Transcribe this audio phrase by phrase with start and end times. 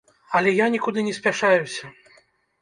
[0.37, 1.93] Але я нікуды не спяшаюся.